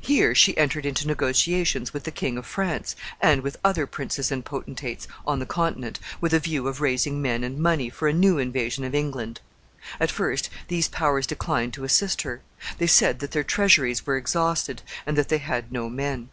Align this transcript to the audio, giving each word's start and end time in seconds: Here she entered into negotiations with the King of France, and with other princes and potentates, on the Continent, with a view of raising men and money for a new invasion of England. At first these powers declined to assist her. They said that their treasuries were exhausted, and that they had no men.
Here 0.00 0.34
she 0.34 0.58
entered 0.58 0.84
into 0.84 1.06
negotiations 1.06 1.94
with 1.94 2.02
the 2.02 2.10
King 2.10 2.36
of 2.36 2.44
France, 2.46 2.96
and 3.20 3.42
with 3.42 3.58
other 3.64 3.86
princes 3.86 4.32
and 4.32 4.44
potentates, 4.44 5.06
on 5.24 5.38
the 5.38 5.46
Continent, 5.46 6.00
with 6.20 6.34
a 6.34 6.40
view 6.40 6.66
of 6.66 6.80
raising 6.80 7.22
men 7.22 7.44
and 7.44 7.60
money 7.60 7.88
for 7.88 8.08
a 8.08 8.12
new 8.12 8.38
invasion 8.38 8.82
of 8.82 8.92
England. 8.92 9.40
At 10.00 10.10
first 10.10 10.50
these 10.66 10.88
powers 10.88 11.28
declined 11.28 11.74
to 11.74 11.84
assist 11.84 12.22
her. 12.22 12.40
They 12.78 12.88
said 12.88 13.20
that 13.20 13.30
their 13.30 13.44
treasuries 13.44 14.04
were 14.04 14.16
exhausted, 14.16 14.82
and 15.06 15.16
that 15.16 15.28
they 15.28 15.38
had 15.38 15.70
no 15.70 15.88
men. 15.88 16.30